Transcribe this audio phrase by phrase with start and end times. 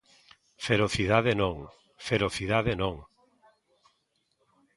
[0.67, 1.55] Ferocidade non,
[2.07, 2.95] ferocidade non.